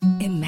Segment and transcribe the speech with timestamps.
[0.00, 0.47] Imagine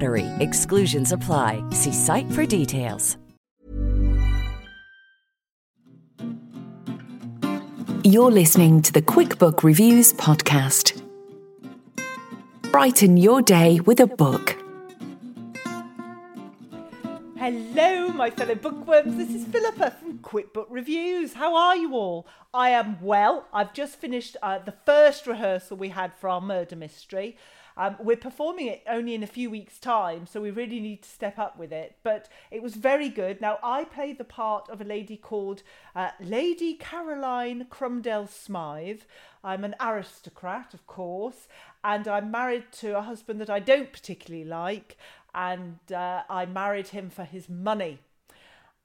[0.00, 0.26] BUTTERY.
[0.40, 1.62] Exclusions apply.
[1.72, 3.18] See site for details.
[8.02, 11.02] You're listening to the QuickBook Reviews podcast.
[12.72, 14.56] Brighten your day with a book.
[17.36, 19.18] Hello, my fellow bookworms.
[19.18, 21.34] This is Philippa from QuickBook Reviews.
[21.34, 22.26] How are you all?
[22.54, 23.46] I am well.
[23.52, 27.36] I've just finished uh, the first rehearsal we had for our murder mystery.
[27.80, 31.08] Um, we're performing it only in a few weeks' time, so we really need to
[31.08, 31.96] step up with it.
[32.02, 33.40] But it was very good.
[33.40, 35.62] Now, I played the part of a lady called
[35.96, 39.00] uh, Lady Caroline Crumdale Smythe.
[39.42, 41.48] I'm an aristocrat, of course,
[41.82, 44.98] and I'm married to a husband that I don't particularly like,
[45.34, 48.00] and uh, I married him for his money.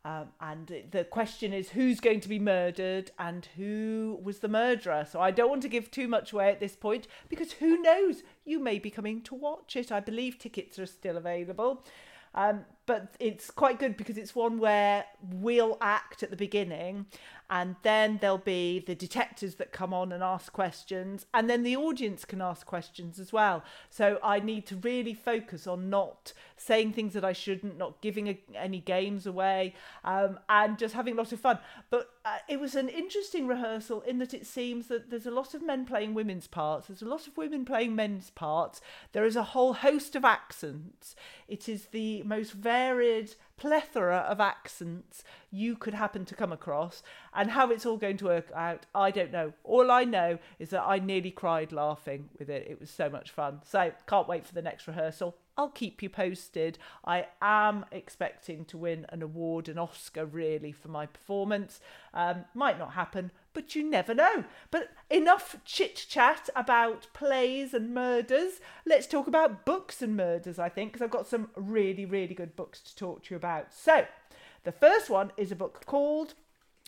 [0.06, 5.03] Um, and the question is who's going to be murdered and who was the murderer.
[5.11, 8.22] So I don't want to give too much away at this point because who knows?
[8.45, 9.92] You may be coming to watch it.
[9.92, 11.83] I believe tickets are still available.
[12.36, 17.05] Um, but it's quite good because it's one where we'll act at the beginning
[17.50, 21.76] and then there'll be the detectives that come on and ask questions and then the
[21.76, 23.64] audience can ask questions as well.
[23.89, 28.30] So i need to really focus on not saying things that i shouldn't not giving
[28.30, 29.73] a, any games away
[30.04, 31.60] um, and just having a lot of fun.
[31.89, 35.54] But uh, it was an interesting rehearsal in that it seems that there's a lot
[35.54, 38.81] of men playing women's parts there's a lot of women playing men's parts
[39.11, 41.15] there is a whole host of accents.
[41.48, 42.74] It is the most varied
[43.58, 47.02] plethora of accents you could happen to come across
[47.33, 49.53] and how it's all going to work out i don't know.
[49.63, 52.67] All i know is that i nearly cried laughing with it.
[52.69, 53.61] It was so much fun.
[53.63, 55.36] So can't wait for the next rehearsal.
[55.58, 56.77] I'll keep you posted.
[57.05, 61.80] I am expecting to win an award an oscar really for my performance.
[62.13, 64.43] Um, might not happen but you never know.
[64.70, 68.60] But enough chit chat about plays and murders.
[68.86, 72.55] Let's talk about books and murders, I think, because I've got some really, really good
[72.55, 73.73] books to talk to you about.
[73.73, 74.05] So,
[74.64, 76.36] the first one is a book called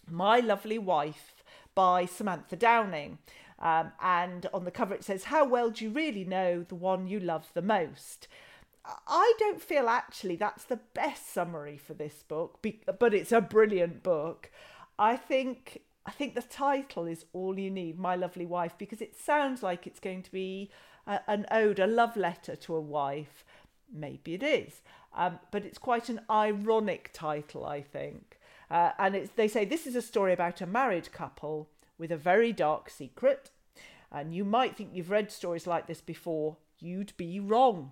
[0.08, 3.18] My Lovely Wife by Samantha Downing.
[3.60, 7.08] Um, and on the cover it says, How well do you really know the one
[7.08, 8.28] you love the most?
[9.08, 12.66] I don't feel actually that's the best summary for this book,
[13.00, 14.50] but it's a brilliant book.
[14.98, 19.20] I think I think the title is all you need, My Lovely Wife, because it
[19.20, 20.72] sounds like it's going to be
[21.06, 23.44] a, an ode, a love letter to a wife.
[23.94, 24.82] Maybe it is,
[25.14, 28.40] um, but it's quite an ironic title, I think.
[28.72, 31.68] Uh, and it's, they say this is a story about a married couple
[31.98, 33.52] with a very dark secret.
[34.10, 36.56] And you might think you've read stories like this before.
[36.80, 37.92] You'd be wrong.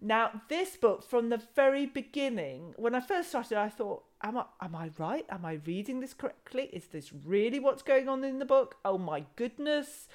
[0.00, 4.44] Now, this book, from the very beginning, when I first started, I thought, am I,
[4.60, 5.26] am I right?
[5.28, 6.70] Am I reading this correctly?
[6.72, 8.76] Is this really what's going on in the book?
[8.84, 10.08] Oh my goodness.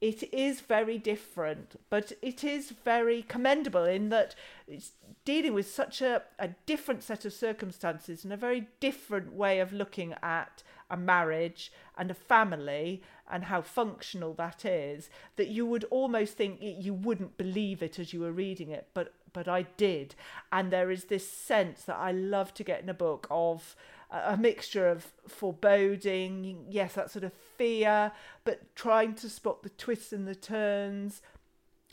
[0.00, 4.34] It is very different, but it is very commendable in that
[4.66, 4.92] it's
[5.26, 9.74] dealing with such a, a different set of circumstances and a very different way of
[9.74, 15.84] looking at a marriage and a family and how functional that is that you would
[15.84, 20.14] almost think you wouldn't believe it as you were reading it but but I did.
[20.52, 23.76] And there is this sense that I love to get in a book of
[24.10, 28.12] a mixture of foreboding, yes, that sort of fear,
[28.44, 31.22] but trying to spot the twists and the turns.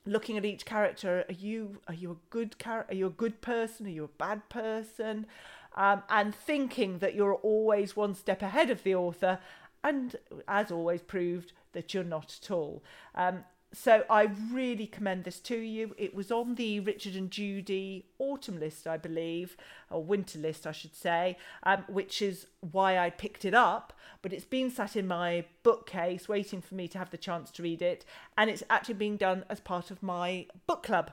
[0.05, 2.93] Looking at each character, are you are you a good character?
[2.93, 3.85] Are you a good person?
[3.85, 5.27] Are you a bad person?
[5.75, 9.39] Um, and thinking that you're always one step ahead of the author,
[9.83, 10.15] and
[10.47, 12.83] as always proved that you're not at all.
[13.13, 15.93] Um, so I really commend this to you.
[15.97, 19.57] It was on the Richard and Judy autumn list, I believe,
[19.89, 23.93] or winter list, I should say, um, which is why I picked it up.
[24.21, 27.63] But it's been sat in my bookcase waiting for me to have the chance to
[27.63, 28.05] read it,
[28.37, 31.11] and it's actually being done as part of my book club.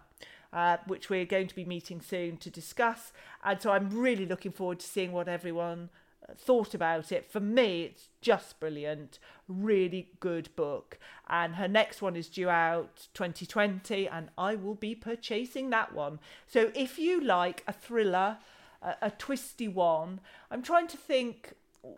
[0.54, 3.12] uh, which we're going to be meeting soon to discuss.
[3.44, 5.90] And so I'm really looking forward to seeing what everyone
[6.36, 7.30] thought about it.
[7.30, 9.18] For me, it's just brilliant,
[9.48, 10.98] really good book.
[11.28, 16.18] And her next one is due out 2020, and I will be purchasing that one.
[16.46, 18.38] So if you like a thriller,
[18.82, 21.54] a, a twisty one, I'm trying to think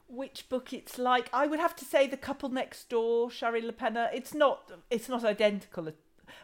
[0.08, 1.28] which book it's like.
[1.32, 4.10] I would have to say The Couple Next Door, Shari LaPena.
[4.12, 5.92] It's not it's not identical,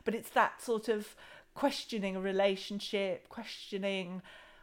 [0.04, 1.16] but it's that sort of
[1.54, 4.22] questioning a relationship, questioning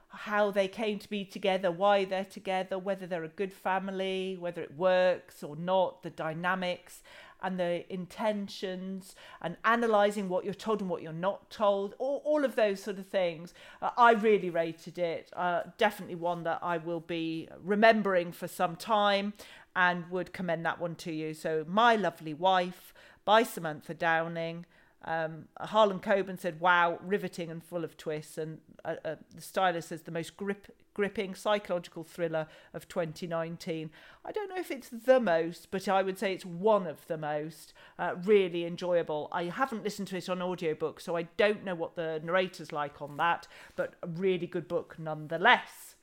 [0.10, 4.62] how they came to be together, why they're together, whether they're a good family, whether
[4.62, 7.04] it works or not, the dynamics
[7.42, 12.44] and the intentions and analysing what you're told and what you're not told, all, all
[12.44, 13.54] of those sort of things.
[13.82, 15.30] Uh, I really rated it.
[15.34, 19.34] Uh, definitely one that I will be remembering for some time
[19.76, 21.34] and would commend that one to you.
[21.34, 24.66] So, My Lovely Wife by Samantha Downing.
[25.06, 29.90] Um, Harlan Coben said, "Wow, riveting and full of twists." And uh, uh, the stylist
[29.90, 33.90] says the most grip, gripping psychological thriller of 2019.
[34.26, 37.18] I don't know if it's the most, but I would say it's one of the
[37.18, 37.74] most.
[37.98, 39.30] Uh, really enjoyable.
[39.32, 43.02] I haven't listened to it on audiobook, so I don't know what the narrator's like
[43.02, 43.48] on that,
[43.78, 45.96] but a really good book nonetheless.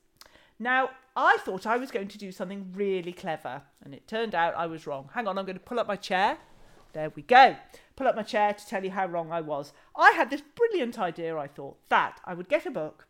[0.59, 4.55] Now, I thought I was going to do something really clever, and it turned out
[4.57, 5.11] I was wrong.
[5.13, 6.39] Hang on, I'm going to pull up my chair.
[6.95, 7.57] There we go.
[7.97, 9.73] Pull up my chair to tell you how wrong I was.
[9.97, 13.07] I had this brilliant idea, I thought, that I would get a book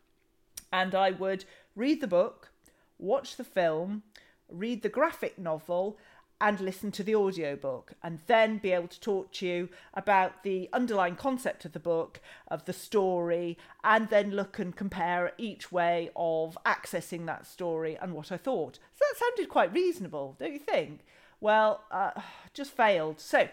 [0.72, 1.44] and I would
[1.74, 2.50] read the book,
[2.98, 4.04] watch the film,
[4.48, 5.98] read the graphic novel,
[6.40, 10.68] and listen to the audiobook and then be able to talk to you about the
[10.72, 16.10] underlying concept of the book, of the story, and then look and compare each way
[16.14, 18.78] of accessing that story and what I thought.
[18.94, 21.06] So that sounded quite reasonable, don't you think?
[21.40, 22.12] Well, uh,
[22.52, 23.18] just failed.
[23.20, 23.48] So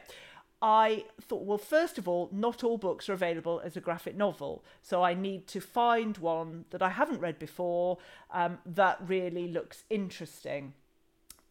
[0.65, 4.63] I thought, well, first of all, not all books are available as a graphic novel.
[4.81, 7.97] So I need to find one that I haven't read before
[8.31, 10.73] um, that really looks interesting.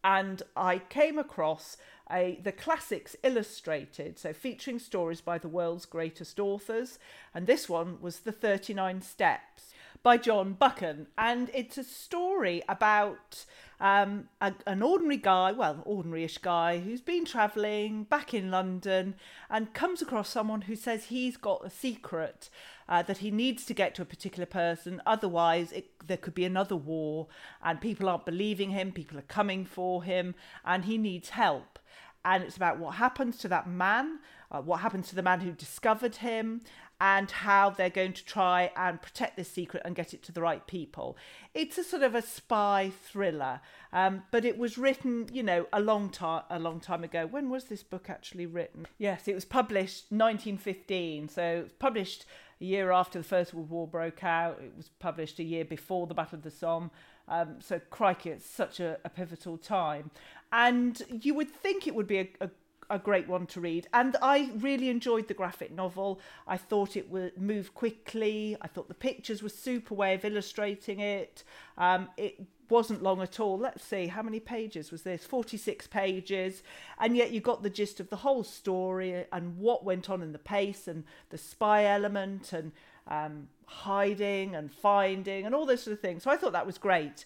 [0.03, 1.77] And I came across
[2.11, 6.97] a the classics illustrated, so featuring stories by the world's greatest authors.
[7.35, 11.07] And this one was The 39 Steps by John Buchan.
[11.17, 13.45] And it's a story about
[13.79, 19.15] um, a, an ordinary guy, well, ordinary-ish guy, who's been travelling back in London
[19.49, 22.49] and comes across someone who says he's got a secret
[22.87, 25.01] uh, that he needs to get to a particular person.
[25.05, 27.27] Otherwise, it, there could be another war,
[27.63, 28.91] and people aren't believing him.
[28.91, 30.35] People are coming for him,
[30.65, 31.79] and he needs help.
[32.25, 34.19] And it's about what happens to that man,
[34.49, 36.61] uh, what happens to the man who discovered him,
[37.03, 40.41] and how they're going to try and protect this secret and get it to the
[40.41, 41.17] right people.
[41.53, 43.59] It's a sort of a spy thriller,
[43.91, 47.27] um, but it was written, you know, a long time a long time ago.
[47.27, 48.87] When was this book actually written?
[48.97, 52.25] Yes, it was published 1915, so it was published
[52.61, 54.61] a year after the First World War broke out.
[54.63, 56.89] It was published a year before the Battle of the Somme.
[57.27, 60.11] Um, so crikey, it's such a, a, pivotal time,
[60.51, 62.49] and you would think it would be a, a
[62.89, 63.87] a great one to read.
[63.93, 66.19] And I really enjoyed the graphic novel.
[66.47, 68.57] I thought it would move quickly.
[68.61, 71.43] I thought the pictures were super way of illustrating it.
[71.77, 73.57] Um, it wasn't long at all.
[73.57, 75.25] Let's see, how many pages was this?
[75.25, 76.63] 46 pages.
[76.99, 80.31] And yet you got the gist of the whole story and what went on in
[80.31, 82.71] the pace and the spy element and
[83.07, 86.23] um, hiding and finding and all those sort of things.
[86.23, 87.25] So I thought that was great.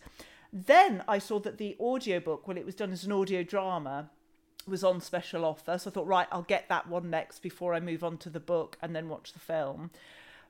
[0.51, 4.09] Then I saw that the audiobook, well, it was done as an audio drama
[4.67, 5.77] was on special offer.
[5.77, 8.39] So I thought, right, I'll get that one next before I move on to the
[8.39, 9.91] book and then watch the film.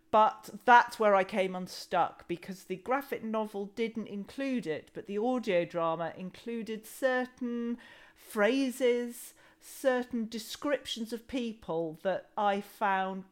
[0.10, 5.18] But that's where I came unstuck because the graphic novel didn't include it, but the
[5.18, 7.78] audio drama included certain
[8.16, 13.26] phrases, certain descriptions of people that I found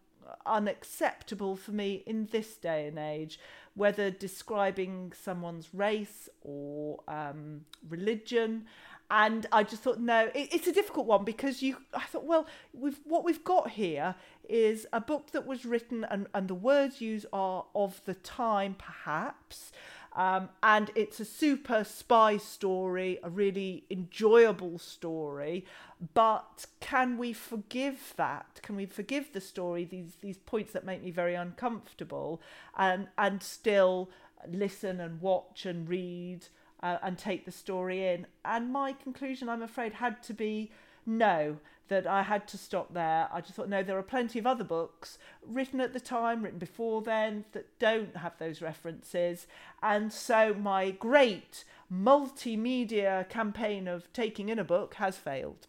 [0.46, 3.40] unacceptable for me in this day and age,
[3.74, 8.66] whether describing someone's race or um, religion
[9.10, 12.48] and I just thought no it, it's a difficult one because you I thought well
[12.74, 14.16] we've what we've got here
[14.48, 18.76] is a book that was written and, and the words used are of the time
[18.78, 19.72] perhaps.
[20.14, 25.66] Um, and it's a super spy story a really enjoyable story.
[26.14, 28.62] But can we forgive that?
[28.64, 32.42] Can we forgive the story these these points that make me very uncomfortable
[32.78, 34.10] and and still
[34.48, 36.48] listen and watch and read
[36.86, 38.28] uh, and take the story in.
[38.46, 40.72] And my conclusion, I'm afraid, had to be
[41.04, 43.28] no, that I had to stop there.
[43.34, 46.60] I just thought, no, there are plenty of other books written at the time, written
[46.60, 49.48] before then, that don't have those references.
[49.82, 55.66] And so my great multimedia campaign of taking in a book has failed.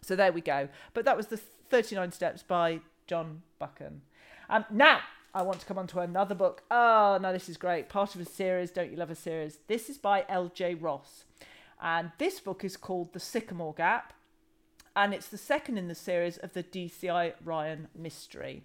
[0.00, 0.68] So there we go.
[0.94, 4.02] But that was the 39 Steps by John Buchan.
[4.48, 5.00] Um, now,
[5.34, 6.62] I want to come on to another book.
[6.70, 7.88] Oh, no, this is great.
[7.88, 8.70] Part of a series.
[8.70, 9.60] Don't you love a series?
[9.66, 10.74] This is by L.J.
[10.74, 11.24] Ross.
[11.80, 14.12] And this book is called The Sycamore Gap.
[14.94, 18.62] And it's the second in the series of the DCI Ryan mystery.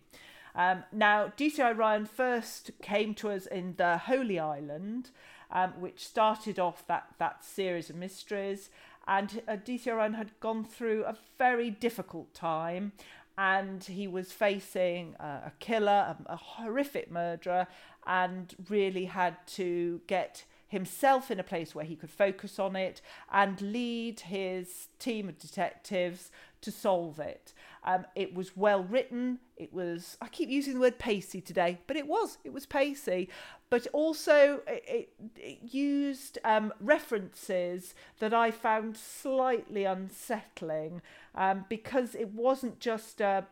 [0.56, 5.12] Um, now, DCI Ryan first came to us in the Holy Island,
[5.50, 8.70] um, which started off that, that series of mysteries.
[9.08, 12.92] And uh, DCI Ryan had gone through a very difficult time
[13.38, 17.68] and he was facing uh, a killer, a, a horrific murderer,
[18.06, 23.02] and really had to get himself in a place where he could focus on it
[23.32, 26.30] and lead his team of detectives
[26.62, 27.54] to solve it.
[27.84, 29.40] Um, it was well written.
[29.56, 33.30] It was, I keep using the word pacey today, but it was, it was pacey.
[33.70, 41.02] But also, it, it, used um, references that I found slightly unsettling
[41.36, 43.46] um, because it wasn't just a,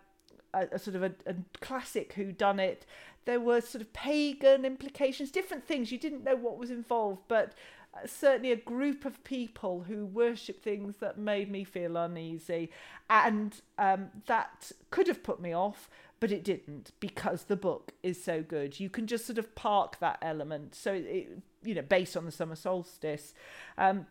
[0.54, 2.86] a, a sort of a, a classic who done it.
[3.26, 5.92] There were sort of pagan implications, different things.
[5.92, 7.54] You didn't know what was involved, but
[8.06, 12.72] certainly a group of people who worship things that made me feel uneasy,
[13.10, 18.24] and um, that could have put me off, but it didn't because the book is
[18.24, 18.80] so good.
[18.80, 20.76] You can just sort of park that element.
[20.76, 23.34] So it, you know, based on the summer solstice.
[23.78, 24.08] Um,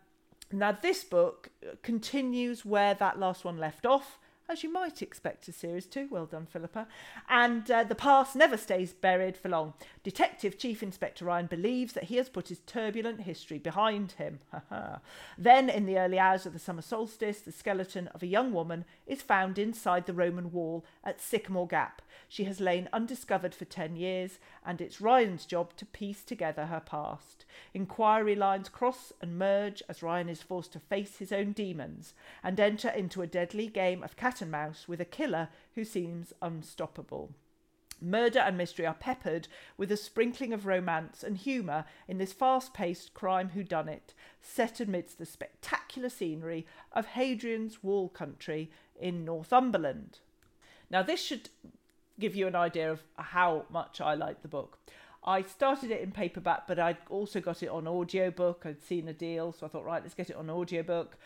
[0.51, 1.49] now, this book
[1.81, 6.07] continues where that last one left off, as you might expect a series two.
[6.09, 6.87] Well done, Philippa.
[7.29, 9.73] And uh, the past never stays buried for long.
[10.03, 14.39] Detective Chief Inspector Ryan believes that he has put his turbulent history behind him.
[15.37, 18.85] then, in the early hours of the summer solstice, the skeleton of a young woman
[19.07, 22.01] is found inside the Roman wall at Sycamore Gap.
[22.29, 26.79] She has lain undiscovered for 10 years, and it's Ryan's job to piece together her
[26.79, 27.45] past.
[27.73, 32.59] Inquiry lines cross and merge as Ryan is forced to face his own demons and
[32.59, 37.31] enter into a deadly game of cat and mouse with a killer who seems unstoppable.
[38.01, 42.73] Murder and mystery are peppered with a sprinkling of romance and humour in this fast
[42.73, 48.69] paced crime whodunit, set amidst the spectacular scenery of Hadrian's Wall country
[48.99, 50.19] in Northumberland.
[50.89, 51.49] Now, this should
[52.19, 54.77] give you an idea of how much I like the book.
[55.23, 58.63] I started it in paperback, but I'd also got it on audiobook.
[58.65, 61.17] I'd seen a deal, so I thought, right, let's get it on audiobook.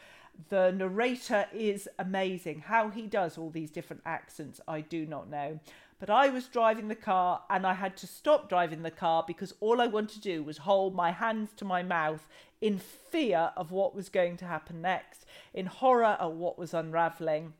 [0.47, 2.61] The narrator is amazing.
[2.67, 5.59] How he does all these different accents, I do not know.
[5.99, 9.53] But I was driving the car and I had to stop driving the car because
[9.59, 12.25] all I wanted to do was hold my hands to my mouth
[12.61, 17.53] in fear of what was going to happen next, in horror at what was unraveling.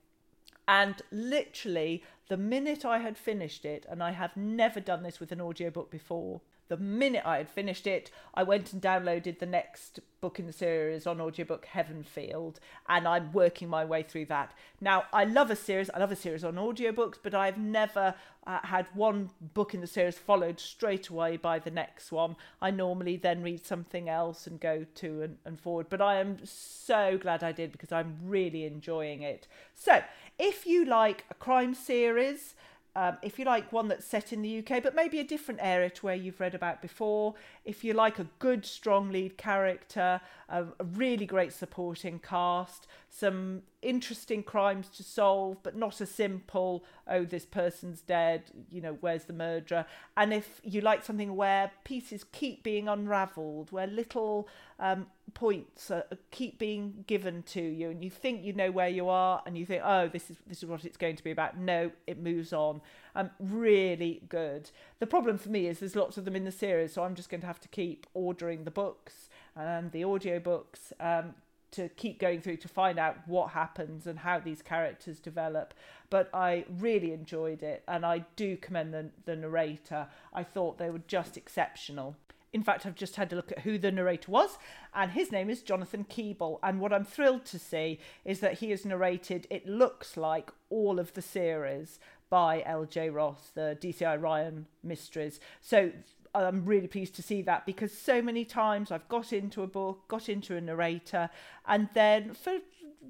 [0.69, 5.31] And literally, the minute I had finished it, and I have never done this with
[5.31, 9.99] an audiobook before, the minute I had finished it, I went and downloaded the next
[10.21, 14.53] book in the series on audiobook Heavenfield, and I'm working my way through that.
[14.79, 18.13] Now, I love a series, I love a series on audiobooks, but I've never
[18.45, 22.35] uh, had one book in the series followed straight away by the next one.
[22.61, 26.37] I normally then read something else and go to and, and forward, but I am
[26.43, 29.47] so glad I did because I'm really enjoying it.
[29.73, 30.03] So,
[30.37, 32.53] if you like a crime series,
[32.95, 35.89] um, if you like one that's set in the UK, but maybe a different area
[35.89, 40.19] to where you've read about before, if you like a good, strong lead character,
[40.49, 46.83] a, a really great supporting cast, some interesting crimes to solve, but not a simple,
[47.07, 49.85] oh, this person's dead, you know, where's the murderer?
[50.15, 54.47] And if you like something where pieces keep being unravelled, where little
[54.79, 55.91] um, points
[56.29, 59.65] keep being given to you, and you think you know where you are, and you
[59.65, 61.57] think, oh, this is this is what it's going to be about.
[61.57, 62.81] No, it moves on.
[63.15, 64.69] Um, really good.
[64.99, 67.29] The problem for me is there's lots of them in the series, so I'm just
[67.29, 71.33] going to have to keep ordering the books and the audiobooks um,
[71.71, 75.73] to keep going through to find out what happens and how these characters develop.
[76.09, 80.07] But I really enjoyed it and I do commend the, the narrator.
[80.33, 82.15] I thought they were just exceptional.
[82.51, 84.57] In fact, I've just had a look at who the narrator was,
[84.95, 86.57] and his name is Jonathan Keeble.
[86.63, 90.99] And what I'm thrilled to see is that he has narrated, it looks like, all
[90.99, 91.99] of the series
[92.29, 93.11] by L.J.
[93.11, 95.39] Ross, the DCI Ryan mysteries.
[95.61, 95.91] So
[96.35, 100.07] I'm really pleased to see that because so many times I've got into a book,
[100.07, 101.29] got into a narrator,
[101.67, 102.59] and then for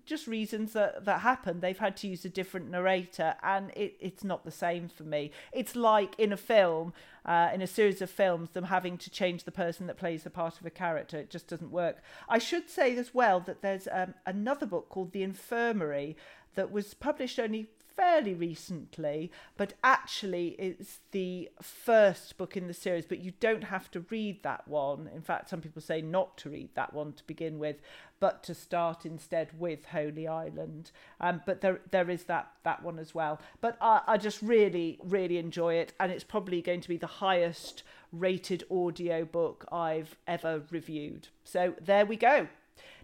[0.06, 4.24] just reasons that, that happen, they've had to use a different narrator, and it, it's
[4.24, 5.32] not the same for me.
[5.52, 6.94] It's like in a film,
[7.26, 10.30] uh, in a series of films, them having to change the person that plays the
[10.30, 11.18] part of a character.
[11.18, 11.98] It just doesn't work.
[12.28, 16.16] I should say as well that there's um, another book called The Infirmary
[16.56, 23.06] that was published only fairly recently, but actually it's the first book in the series,
[23.06, 25.10] but you don't have to read that one.
[25.14, 27.82] In fact, some people say not to read that one to begin with,
[28.22, 30.92] but to start instead with Holy Island.
[31.20, 33.42] Um, but there there is that that one as well.
[33.60, 37.08] But I, I just really, really enjoy it, and it's probably going to be the
[37.08, 41.28] highest rated audio book I've ever reviewed.
[41.44, 42.48] So there we go.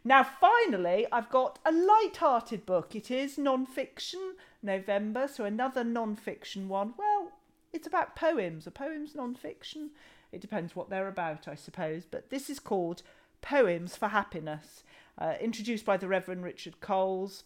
[0.07, 2.95] Now, finally, I've got a light-hearted book.
[2.95, 4.34] It is non-fiction
[4.65, 6.93] November, so another non-fiction one.
[6.97, 7.31] Well,
[7.71, 8.67] it's about poems.
[8.67, 9.91] Are poems non-fiction?
[10.31, 12.03] It depends what they're about, I suppose.
[12.09, 13.03] But this is called
[13.41, 14.83] Poems for Happiness,
[15.17, 17.43] uh, introduced by the Reverend Richard Coles.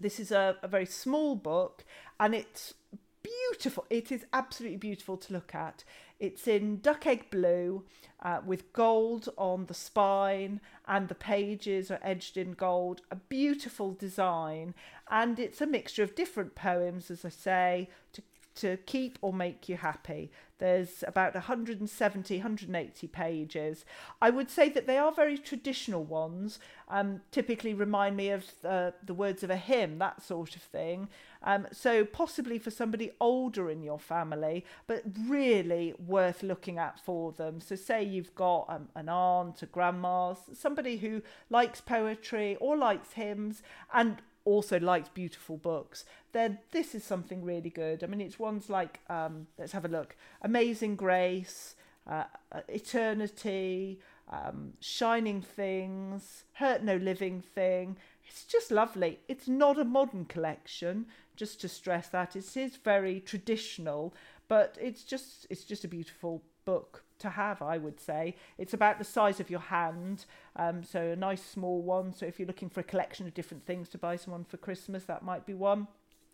[0.00, 1.84] This is a, a very small book,
[2.18, 2.74] and it's
[3.22, 3.84] beautiful.
[3.90, 5.84] It is absolutely beautiful to look at.
[6.22, 7.82] It's in duck egg blue
[8.22, 13.00] uh, with gold on the spine, and the pages are edged in gold.
[13.10, 14.72] A beautiful design,
[15.10, 18.22] and it's a mixture of different poems, as I say, to
[18.54, 20.30] to keep or make you happy.
[20.62, 23.84] There's about 170, 180 pages.
[24.20, 28.92] I would say that they are very traditional ones, um, typically remind me of uh,
[29.04, 31.08] the words of a hymn, that sort of thing.
[31.42, 37.32] Um, so, possibly for somebody older in your family, but really worth looking at for
[37.32, 37.60] them.
[37.60, 43.14] So, say you've got um, an aunt, a grandma, somebody who likes poetry or likes
[43.14, 48.02] hymns, and also likes beautiful books, then this is something really good.
[48.02, 51.74] I mean, it's ones like, um, let's have a look Amazing Grace,
[52.06, 57.96] uh, uh, Eternity, um, Shining Things, Hurt No Living Thing.
[58.26, 59.20] It's just lovely.
[59.28, 61.06] It's not a modern collection,
[61.36, 62.34] just to stress that.
[62.34, 64.14] It is very traditional,
[64.48, 68.36] but it's just it's just a beautiful book to have, I would say.
[68.58, 70.26] It's about the size of your hand,
[70.56, 72.12] um, so a nice small one.
[72.12, 75.04] So if you're looking for a collection of different things to buy someone for Christmas,
[75.04, 75.88] that might be one.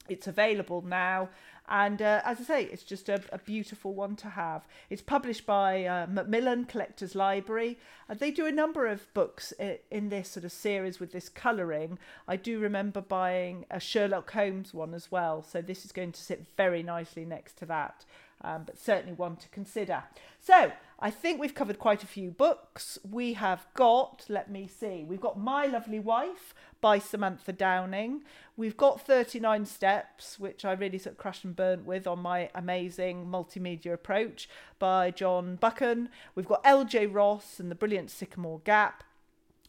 [0.09, 1.29] It's available now,
[1.69, 4.67] and uh, as I say, it's just a, a, beautiful one to have.
[4.89, 7.79] It's published by uh, Macmillan Collectors Library.
[8.09, 11.29] Uh, they do a number of books in, in this sort of series with this
[11.29, 11.99] colouring.
[12.27, 16.23] I do remember buying a Sherlock Holmes one as well, so this is going to
[16.23, 18.07] sit very nicely next to that
[18.43, 20.05] um, but certainly one to consider.
[20.41, 22.99] So I think we've covered quite a few books.
[23.09, 28.23] We have got, let me see, we've got My Lovely Wife by Samantha Downing.
[28.57, 32.51] We've got 39 Steps, which I really sort of crashed and burnt with on my
[32.55, 34.49] amazing multimedia approach
[34.79, 36.09] by John Buchan.
[36.35, 39.05] We've got LJ Ross and the brilliant Sycamore Gap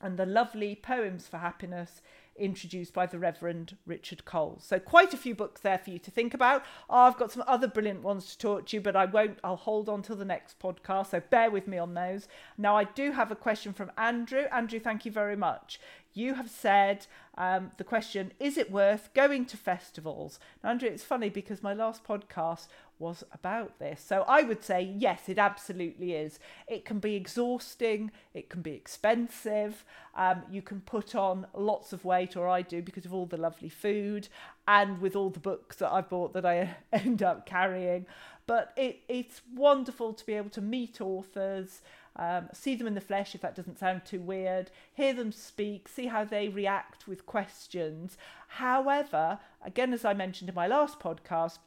[0.01, 2.01] and the lovely Poems for Happiness
[2.39, 4.63] introduced by the Reverend Richard Coles.
[4.65, 6.63] So quite a few books there for you to think about.
[6.89, 9.39] Oh, I've got some other brilliant ones to talk to you, but I won't.
[9.43, 11.11] I'll hold on till the next podcast.
[11.11, 12.27] So bear with me on those.
[12.57, 14.45] Now I do have a question from Andrew.
[14.51, 15.79] Andrew, thank you very much.
[16.19, 20.37] You have said um, the question, is it worth going to festivals?
[20.61, 22.67] Now, Andrew, it's funny because my last podcast
[22.99, 24.03] was about this.
[24.05, 26.37] So I would say, yes, it absolutely is.
[26.67, 32.03] It can be exhausting, it can be expensive, um, you can put on lots of
[32.03, 34.27] weight, or I do because of all the lovely food
[34.67, 38.05] and with all the books that I bought that I end up carrying.
[38.45, 41.81] But it, it's wonderful to be able to meet authors.
[42.15, 45.87] Um, see them in the flesh if that doesn't sound too weird, hear them speak,
[45.87, 48.17] see how they react with questions.
[48.47, 51.59] However, again, as I mentioned in my last podcast,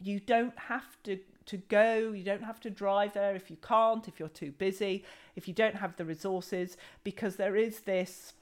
[0.00, 4.08] you don't have to to go you don't have to drive there if you can't
[4.08, 5.04] if you're too busy
[5.36, 8.32] if you don't have the resources because there is this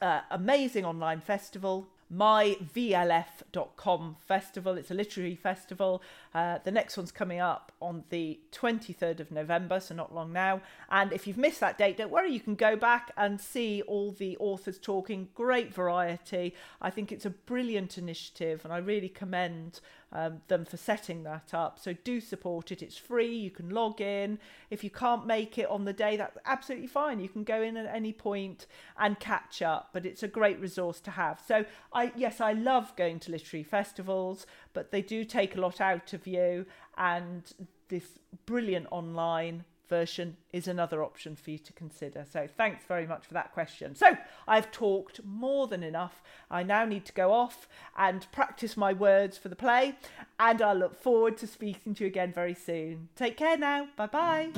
[0.00, 4.78] uh, amazing online festival myvlf.com festival.
[4.78, 6.02] It's a literary festival.
[6.34, 10.60] Uh, the next one's coming up on the 23rd of November, so not long now.
[10.90, 14.12] And if you've missed that date, don't worry, you can go back and see all
[14.12, 15.28] the authors talking.
[15.34, 16.54] Great variety.
[16.80, 19.80] I think it's a brilliant initiative, and I really commend
[20.12, 21.78] um, them for setting that up.
[21.78, 22.82] So do support it.
[22.82, 23.34] It's free.
[23.34, 24.38] You can log in.
[24.70, 27.20] If you can't make it on the day, that's absolutely fine.
[27.20, 28.66] You can go in at any point
[28.98, 29.90] and catch up.
[29.92, 31.42] But it's a great resource to have.
[31.46, 35.80] So I yes, I love going to literary festivals, but they do take a lot
[35.80, 36.66] out of you.
[36.96, 37.42] And
[37.88, 42.24] this brilliant online version is another option for you to consider.
[42.30, 43.94] So thanks very much for that question.
[43.94, 46.22] So I've talked more than enough.
[46.50, 49.96] I now need to go off and practice my words for the play,
[50.38, 53.08] and I look forward to speaking to you again very soon.
[53.16, 53.88] Take care now.
[53.96, 54.50] Bye bye.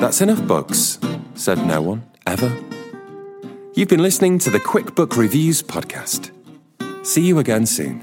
[0.00, 0.98] That's enough books,
[1.34, 2.48] said no one, ever.
[3.74, 6.32] You've been listening to the Quick Book Reviews podcast.
[7.06, 8.02] See you again soon.